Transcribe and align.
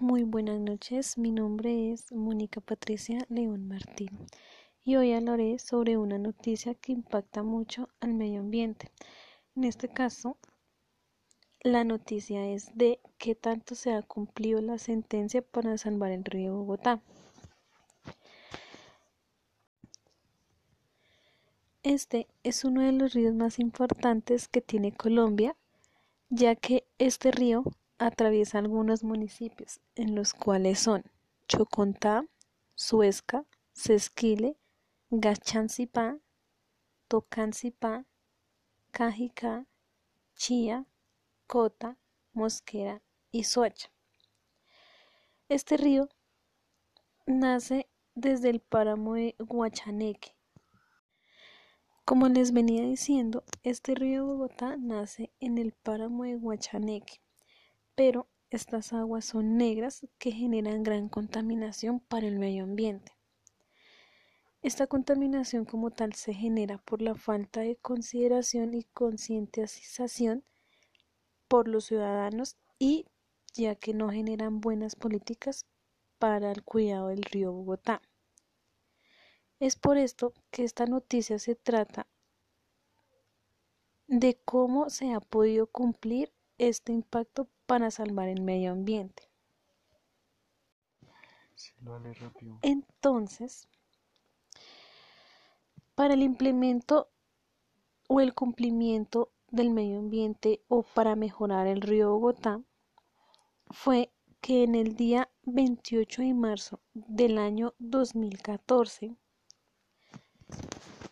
Muy 0.00 0.22
buenas 0.22 0.60
noches, 0.60 1.18
mi 1.18 1.32
nombre 1.32 1.90
es 1.90 2.12
Mónica 2.12 2.60
Patricia 2.60 3.18
León 3.28 3.66
Martín 3.66 4.10
y 4.84 4.94
hoy 4.94 5.12
hablaré 5.12 5.58
sobre 5.58 5.96
una 5.96 6.18
noticia 6.18 6.76
que 6.76 6.92
impacta 6.92 7.42
mucho 7.42 7.88
al 7.98 8.14
medio 8.14 8.38
ambiente. 8.38 8.92
En 9.56 9.64
este 9.64 9.88
caso, 9.88 10.36
la 11.62 11.82
noticia 11.82 12.46
es 12.46 12.70
de 12.76 13.00
qué 13.18 13.34
tanto 13.34 13.74
se 13.74 13.92
ha 13.92 14.02
cumplido 14.02 14.60
la 14.60 14.78
sentencia 14.78 15.42
para 15.42 15.76
salvar 15.78 16.12
el 16.12 16.24
río 16.24 16.54
Bogotá. 16.54 17.02
Este 21.82 22.28
es 22.44 22.64
uno 22.64 22.82
de 22.82 22.92
los 22.92 23.14
ríos 23.14 23.34
más 23.34 23.58
importantes 23.58 24.46
que 24.46 24.60
tiene 24.60 24.92
Colombia, 24.92 25.56
ya 26.30 26.54
que 26.54 26.86
este 26.98 27.32
río 27.32 27.64
atraviesa 27.98 28.58
algunos 28.58 29.02
municipios, 29.02 29.80
en 29.96 30.14
los 30.14 30.32
cuales 30.32 30.78
son 30.78 31.04
Chocontá, 31.48 32.24
Suezca, 32.74 33.44
Sesquile, 33.72 34.56
Gachancipá, 35.10 36.18
Tocancipá, 37.08 38.04
Cajicá, 38.92 39.66
Chía, 40.34 40.86
Cota, 41.46 41.98
Mosquera 42.32 43.02
y 43.32 43.44
Soacha. 43.44 43.90
Este 45.48 45.76
río 45.76 46.08
nace 47.26 47.88
desde 48.14 48.50
el 48.50 48.60
páramo 48.60 49.14
de 49.14 49.34
Guachaneque. 49.38 50.36
Como 52.04 52.28
les 52.28 52.52
venía 52.52 52.82
diciendo, 52.82 53.44
este 53.62 53.94
río 53.94 54.24
Bogotá 54.24 54.76
nace 54.76 55.30
en 55.40 55.58
el 55.58 55.72
páramo 55.72 56.24
de 56.24 56.36
Guachaneque 56.36 57.20
pero 57.98 58.28
estas 58.48 58.92
aguas 58.92 59.24
son 59.24 59.56
negras 59.56 60.06
que 60.18 60.30
generan 60.30 60.84
gran 60.84 61.08
contaminación 61.08 61.98
para 61.98 62.28
el 62.28 62.38
medio 62.38 62.62
ambiente. 62.62 63.10
Esta 64.62 64.86
contaminación 64.86 65.64
como 65.64 65.90
tal 65.90 66.12
se 66.12 66.32
genera 66.32 66.78
por 66.78 67.02
la 67.02 67.16
falta 67.16 67.62
de 67.62 67.74
consideración 67.74 68.72
y 68.72 68.84
concientización 68.84 70.44
por 71.48 71.66
los 71.66 71.86
ciudadanos 71.86 72.56
y 72.78 73.06
ya 73.52 73.74
que 73.74 73.94
no 73.94 74.10
generan 74.10 74.60
buenas 74.60 74.94
políticas 74.94 75.66
para 76.20 76.52
el 76.52 76.62
cuidado 76.62 77.08
del 77.08 77.24
río 77.24 77.50
Bogotá. 77.50 78.00
Es 79.58 79.74
por 79.74 79.98
esto 79.98 80.34
que 80.52 80.62
esta 80.62 80.86
noticia 80.86 81.40
se 81.40 81.56
trata 81.56 82.06
de 84.06 84.38
cómo 84.44 84.88
se 84.88 85.12
ha 85.12 85.18
podido 85.18 85.66
cumplir 85.66 86.32
este 86.58 86.92
impacto 86.92 87.48
para 87.68 87.90
salvar 87.90 88.28
el 88.28 88.40
medio 88.40 88.72
ambiente. 88.72 89.24
Entonces, 92.62 93.68
para 95.94 96.14
el 96.14 96.22
implemento 96.22 97.10
o 98.08 98.22
el 98.22 98.32
cumplimiento 98.32 99.30
del 99.50 99.68
medio 99.68 99.98
ambiente 99.98 100.62
o 100.68 100.82
para 100.82 101.14
mejorar 101.14 101.66
el 101.66 101.82
río 101.82 102.12
Bogotá 102.12 102.62
fue 103.70 104.10
que 104.40 104.64
en 104.64 104.74
el 104.74 104.96
día 104.96 105.28
28 105.42 106.22
de 106.22 106.32
marzo 106.32 106.80
del 106.94 107.36
año 107.36 107.74
2014 107.80 109.14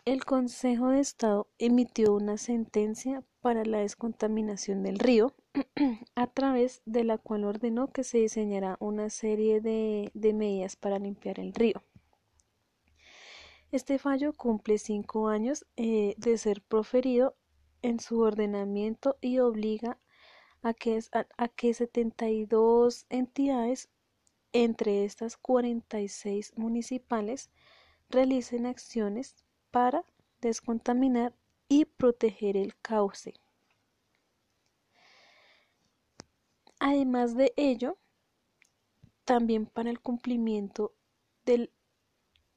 el 0.05 0.25
Consejo 0.25 0.87
de 0.87 1.01
Estado 1.01 1.47
emitió 1.59 2.15
una 2.15 2.37
sentencia 2.37 3.23
para 3.41 3.63
la 3.63 3.77
descontaminación 3.77 4.81
del 4.81 4.97
río 4.97 5.35
a 6.15 6.27
través 6.27 6.81
de 6.85 7.03
la 7.03 7.17
cual 7.17 7.43
ordenó 7.43 7.91
que 7.91 8.03
se 8.03 8.19
diseñara 8.19 8.77
una 8.79 9.09
serie 9.09 9.61
de, 9.61 10.11
medidas 10.33 10.75
para 10.75 10.99
limpiar 10.99 11.39
el 11.39 11.53
río. 11.53 11.83
Este 13.71 13.97
fallo 13.97 14.33
cumple 14.33 14.77
cinco 14.77 15.27
años 15.27 15.65
eh, 15.75 16.15
de 16.17 16.37
ser 16.37 16.61
proferido 16.61 17.35
en 17.81 17.99
su 17.99 18.19
ordenamiento 18.19 19.17
y 19.21 19.39
obliga 19.39 19.99
a 20.61 20.73
que, 20.73 20.99
a 21.11 21.47
que 21.49 21.73
72 21.73 23.05
entidades, 23.09 23.89
entre 24.53 25.05
estas 25.05 25.37
46 25.37 26.53
municipales, 26.55 27.51
realicen 28.09 28.65
acciones 28.65 29.35
para 29.71 30.05
descontaminar 30.39 31.35
y 31.67 31.85
proteger 31.85 32.55
el 32.57 32.75
cauce. 32.77 33.33
Además 36.79 37.35
de 37.35 37.53
ello, 37.55 37.97
también 39.25 39.65
para 39.65 39.89
el 39.89 39.99
cumplimiento 39.99 40.93
del 41.45 41.71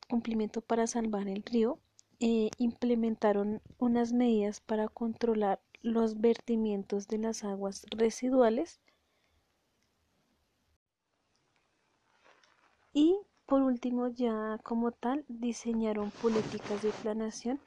cumplimiento 0.08 0.60
para 0.60 0.86
salvar 0.86 1.28
el 1.28 1.42
río, 1.44 1.78
eh, 2.18 2.50
implementaron 2.58 3.62
unas 3.78 4.12
medidas 4.12 4.60
para 4.60 4.88
controlar 4.88 5.60
los 5.82 6.20
vertimientos 6.20 7.08
de 7.08 7.18
las 7.18 7.44
aguas 7.44 7.86
residuales. 7.90 8.80
Y 12.92 13.16
por 13.46 13.62
último 13.62 14.08
ya 14.08 14.58
como 14.62 14.92
tal 14.92 15.24
diseñaron 15.28 16.10
políticas 16.10 16.82
de 16.82 16.90
planación 16.90 17.58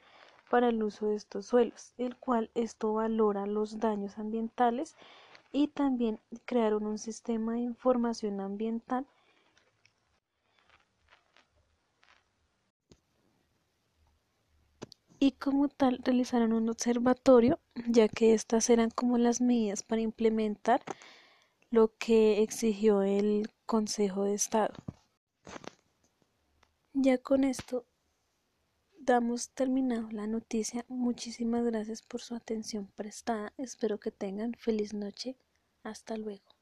para 0.50 0.68
el 0.68 0.82
uso 0.82 1.06
de 1.06 1.16
estos 1.16 1.46
suelos, 1.46 1.94
el 1.98 2.16
cual 2.16 2.50
esto 2.54 2.92
valora 2.92 3.46
los 3.46 3.80
daños 3.80 4.18
ambientales 4.18 4.96
y 5.54 5.68
también 5.68 6.18
crearon 6.46 6.84
un 6.84 6.98
sistema 6.98 7.52
de 7.52 7.60
información 7.60 8.40
ambiental 8.40 9.06
y 15.20 15.30
como 15.30 15.68
tal 15.68 16.00
realizaron 16.02 16.52
un 16.52 16.68
observatorio 16.68 17.60
ya 17.86 18.08
que 18.08 18.34
estas 18.34 18.68
eran 18.68 18.90
como 18.90 19.16
las 19.16 19.40
medidas 19.40 19.84
para 19.84 20.02
implementar 20.02 20.82
lo 21.70 21.96
que 21.98 22.42
exigió 22.42 23.02
el 23.02 23.48
Consejo 23.64 24.24
de 24.24 24.34
Estado. 24.34 24.74
Ya 26.94 27.18
con 27.18 27.44
esto 27.44 27.84
damos 28.98 29.50
terminado 29.50 30.10
la 30.10 30.26
noticia. 30.26 30.84
Muchísimas 30.88 31.64
gracias 31.64 32.02
por 32.02 32.20
su 32.20 32.34
atención 32.34 32.88
prestada. 32.96 33.52
Espero 33.56 34.00
que 34.00 34.10
tengan 34.10 34.54
feliz 34.54 34.94
noche. 34.94 35.36
Hasta 35.84 36.16
luego. 36.16 36.53